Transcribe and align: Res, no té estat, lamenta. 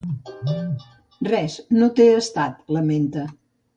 Res, 1.27 1.57
no 1.81 1.91
té 2.01 2.07
estat, 2.23 2.57
lamenta. 2.79 3.29